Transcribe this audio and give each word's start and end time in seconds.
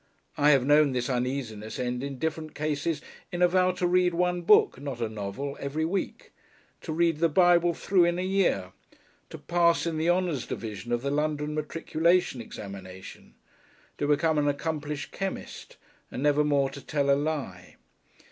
I 0.35 0.49
have 0.49 0.65
known 0.65 0.93
this 0.93 1.11
uneasiness 1.11 1.77
end 1.77 2.01
in 2.01 2.17
different 2.17 2.55
cases 2.55 3.03
in 3.31 3.43
a 3.43 3.47
vow 3.47 3.69
to 3.73 3.85
read 3.85 4.15
one 4.15 4.41
book 4.41 4.81
(not 4.81 4.99
a 4.99 5.07
novel) 5.07 5.55
every 5.59 5.85
week, 5.85 6.31
to 6.81 6.91
read 6.91 7.17
the 7.19 7.29
Bible 7.29 7.75
through 7.75 8.05
in 8.05 8.17
a 8.17 8.23
year, 8.23 8.71
to 9.29 9.37
pass 9.37 9.85
in 9.85 9.97
the 9.99 10.09
Honours 10.09 10.47
division 10.47 10.91
of 10.91 11.03
the 11.03 11.11
London 11.11 11.53
Matriculation 11.53 12.41
examination, 12.41 13.35
to 13.99 14.07
become 14.07 14.39
an 14.39 14.47
accomplished 14.47 15.11
chemist, 15.11 15.77
and 16.09 16.23
never 16.23 16.43
more 16.43 16.71
to 16.71 16.81
tell 16.83 17.11
a 17.11 17.15
lie. 17.15 17.75